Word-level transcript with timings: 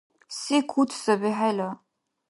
Се 0.39 0.57
куц 0.69 0.89
саби 1.03 1.31
хӀела? 1.37 1.69